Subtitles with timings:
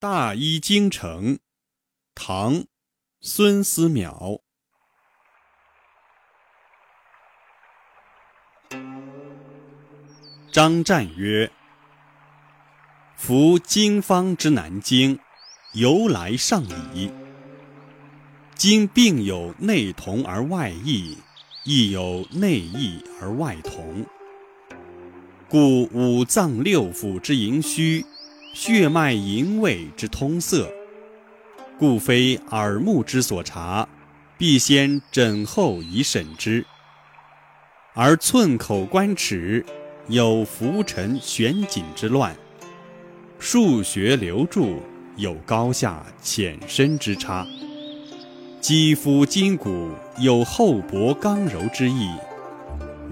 [0.00, 1.40] 大医京城，
[2.14, 2.54] 唐·
[3.20, 4.42] 孙思邈。
[10.52, 11.50] 张湛曰
[13.18, 15.18] ：“夫经方之南京，
[15.72, 17.10] 由来尚礼。
[18.54, 21.18] 今并有内同而外异，
[21.64, 24.06] 亦有内异而外同。
[25.48, 28.06] 故五脏六腑之营虚。”
[28.54, 30.68] 血脉营卫之通塞，
[31.78, 33.88] 故非耳目之所察，
[34.36, 36.64] 必先诊后以审之。
[37.94, 39.64] 而寸口关尺，
[40.08, 42.32] 有浮沉悬紧之乱；
[43.38, 44.82] 数穴流注，
[45.16, 47.46] 有高下浅深之差；
[48.60, 52.08] 肌肤筋骨，有厚薄刚柔之意。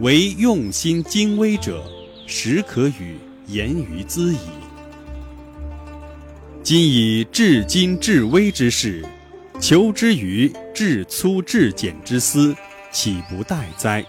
[0.00, 1.82] 唯用心精微者，
[2.26, 4.38] 实可与言于兹矣。
[6.66, 9.00] 今以至精至微之事，
[9.60, 12.52] 求之于至粗至简之思，
[12.90, 14.04] 岂不殆哉？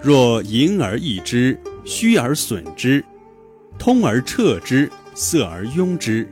[0.00, 3.04] 若盈而益之，虚而损之，
[3.78, 6.26] 通而彻之，塞而壅之，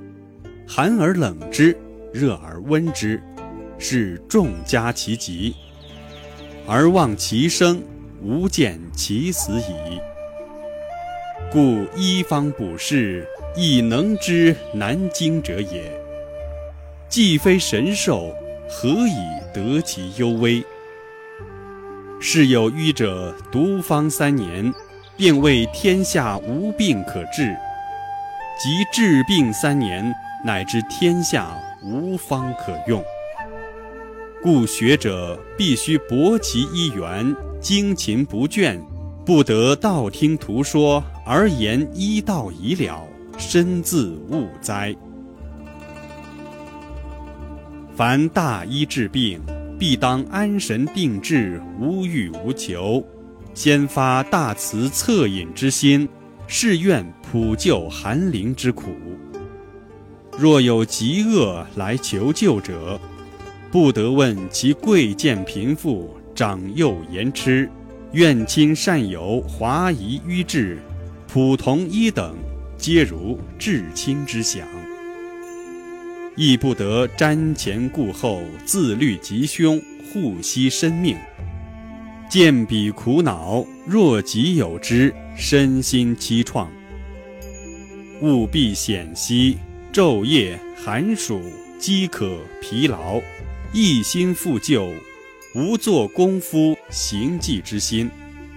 [0.67, 1.77] 寒而冷之，
[2.11, 3.23] 热而温之，
[3.79, 5.55] 是众加其极，
[6.67, 7.83] 而忘其生，
[8.23, 10.01] 无见其死矣。
[11.51, 13.27] 故医方卜筮。
[13.57, 15.91] 亦能知难经者也。
[17.09, 18.33] 既非神兽，
[18.69, 19.17] 何以
[19.53, 20.63] 得其幽微？
[22.21, 24.73] 是有医者独方三年，
[25.17, 27.47] 便谓天下无病可治；
[28.61, 33.03] 及治病三年，乃知天下无方可用。
[34.41, 38.79] 故学者必须博其医源，精勤不倦，
[39.27, 43.07] 不得道听途说而言医道已了。
[43.37, 44.93] 身自误哉！
[47.95, 49.41] 凡大医治病，
[49.79, 53.05] 必当安神定志，无欲无求，
[53.55, 56.09] 先发大慈恻隐之心，
[56.49, 58.91] 誓愿普救寒灵之苦。
[60.37, 63.01] 若有疾厄来求救者，
[63.71, 67.71] 不得问其贵贱贫富、长幼言痴，
[68.13, 70.79] 愿亲善友华夷医治，
[71.29, 72.35] 普同一等。
[72.79, 74.67] 皆如至亲之想，
[76.37, 81.17] 亦不得瞻前顾后，自虑吉凶，护惜生命。
[82.31, 86.69] 见彼苦恼，若己有之，身心凄怆。
[88.23, 89.59] 务必险息，
[89.93, 91.43] 昼夜寒暑，
[91.81, 93.21] 饥渴疲劳，
[93.73, 94.89] 一心复救，
[95.53, 98.09] 无做功夫行迹之心，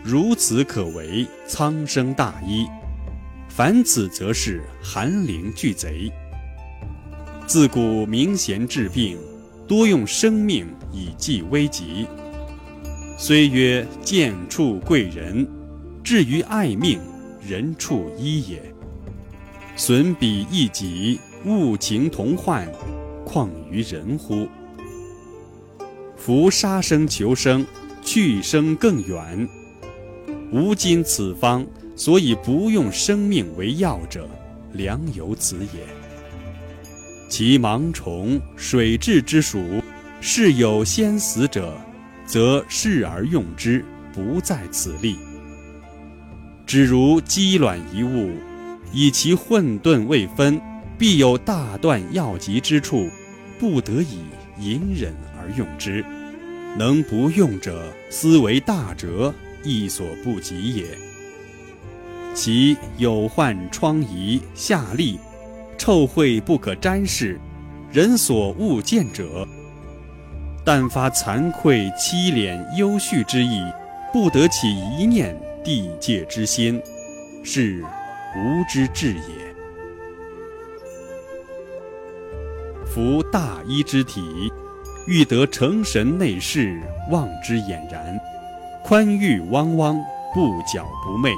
[0.03, 2.66] 如此可为苍生大医。
[3.50, 6.12] 凡此，则是寒灵巨贼。
[7.45, 9.17] 自古明贤治病，
[9.67, 12.07] 多用生命以济危急。
[13.17, 15.47] 虽曰见处贵人，
[16.03, 17.00] 至于爱命，
[17.45, 18.61] 人处医也。
[19.75, 22.67] 损彼益己，物情同患，
[23.25, 24.47] 况于人乎？
[26.16, 27.66] 夫杀生求生，
[28.01, 29.47] 去生更远。
[30.51, 31.66] 吾今此方。
[31.94, 34.28] 所以不用生命为药者，
[34.73, 35.85] 良由此也。
[37.29, 39.84] 其盲虫、水蛭之属，
[40.19, 41.78] 是有先死者，
[42.25, 45.16] 则视而用之，不在此例。
[46.66, 48.31] 只如鸡卵一物，
[48.91, 50.59] 以其混沌未分，
[50.97, 53.09] 必有大断要急之处，
[53.59, 54.22] 不得已
[54.59, 56.03] 隐忍而用之。
[56.79, 59.31] 能不用者，斯为大哲，
[59.63, 60.85] 亦所不及也。
[62.33, 65.17] 其有患疮痍、下痢、
[65.77, 67.39] 臭秽不可沾视，
[67.91, 69.47] 人所恶见者，
[70.63, 73.61] 但发惭愧、凄怜、忧绪之意，
[74.13, 74.67] 不得起
[74.97, 76.81] 一念地界之心，
[77.43, 77.83] 是
[78.35, 79.41] 无之至也。
[82.85, 84.22] 夫大医之体，
[85.08, 88.19] 欲得成神内视，望之俨然，
[88.83, 89.95] 宽裕汪汪，
[90.33, 91.31] 不矫不昧。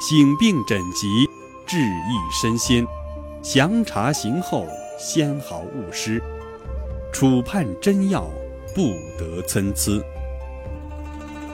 [0.00, 1.06] 醒病诊疾，
[1.66, 2.84] 治益身心；
[3.42, 4.66] 详查行后，
[4.98, 6.20] 纤毫勿失。
[7.12, 8.28] 处判真要，
[8.74, 10.02] 不得参差。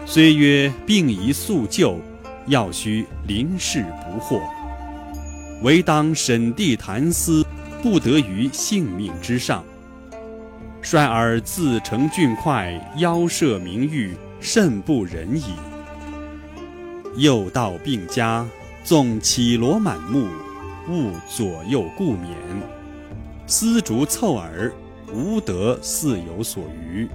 [0.07, 1.99] 虽曰病宜速救，
[2.47, 4.41] 药须临事不惑。
[5.63, 7.45] 唯当审地谈思，
[7.83, 9.63] 不得于性命之上。
[10.81, 15.45] 率尔自成俊快，邀设名誉，甚不忍矣。
[17.17, 18.47] 又道病家，
[18.83, 20.27] 纵绮罗满目，
[20.89, 22.29] 勿左右顾勉。
[23.47, 24.73] 丝竹凑耳，
[25.13, 27.09] 无德似有所余。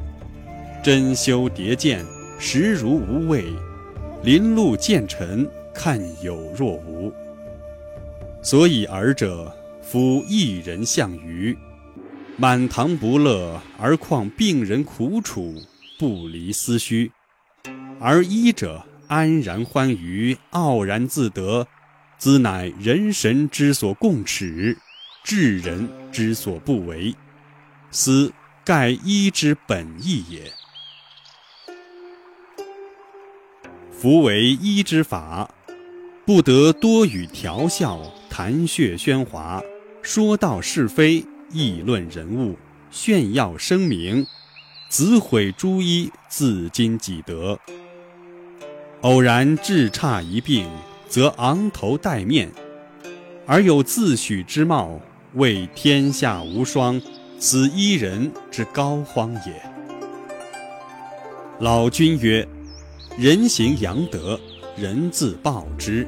[0.84, 2.06] 珍馐叠见，
[2.38, 3.42] 实如无味；
[4.22, 7.12] 临路见尘，看有若无。
[8.44, 9.52] 所以尔者，
[9.82, 11.58] 夫一人项羽，
[12.38, 15.56] 满堂不乐，而况病人苦楚，
[15.98, 17.10] 不离思绪；
[18.08, 21.68] 而医者安然欢愉，傲然自得，
[22.20, 24.78] 兹乃人神之所共耻，
[25.24, 27.16] 智人之所不为，
[27.90, 28.32] 斯
[28.64, 30.54] 盖医之本意也。
[33.92, 35.50] 夫为医之法，
[36.28, 38.00] 不得多语调笑，
[38.30, 39.64] 谈谑喧哗，
[40.04, 42.56] 说道是非，议论人物，
[42.92, 44.28] 炫耀声名，
[44.90, 47.60] 自毁诸医，自今己德。
[49.06, 50.68] 偶然治差一病，
[51.08, 52.50] 则昂头戴面，
[53.46, 55.00] 而有自诩之貌，
[55.36, 57.00] 谓天下无双，
[57.38, 59.62] 此一人之高荒也。
[61.60, 62.48] 老君曰。
[63.16, 64.40] 人行阳德，
[64.76, 66.04] 人自报之；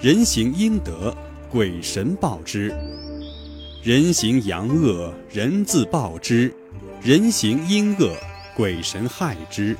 [0.00, 1.12] 人行阴德，
[1.50, 2.72] 鬼神报之；
[3.82, 6.48] 人行阳恶，人自报之；
[7.02, 8.16] 人行阴恶，
[8.56, 9.76] 鬼神害之。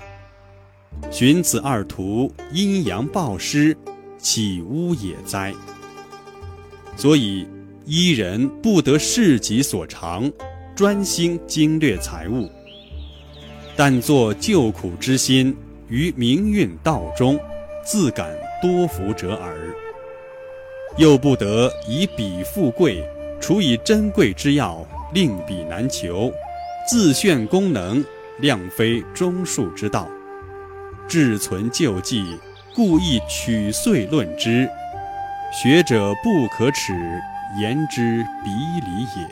[1.11, 3.76] 寻此二途，阴阳报失，
[4.19, 5.55] 岂无也哉？
[6.96, 7.46] 所以
[7.85, 10.31] 一人不得事己所长，
[10.75, 12.50] 专心经略财物，
[13.76, 15.56] 但作救苦之心。
[15.88, 17.38] 于明运道中，
[17.85, 19.75] 自感多福者耳。
[20.96, 23.06] 又不得以彼富贵，
[23.38, 26.32] 除以珍贵之药，令彼难求；
[26.88, 28.02] 自炫功能，
[28.41, 30.08] 量非中术之道。
[31.09, 32.39] 志存救济
[32.75, 34.69] 故意取岁论之。
[35.53, 36.93] 学者不可耻
[37.61, 39.29] 言之鄙礼也。